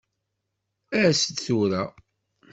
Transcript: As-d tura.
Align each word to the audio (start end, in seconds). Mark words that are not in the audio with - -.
As-d 1.03 1.31
tura. 1.45 1.83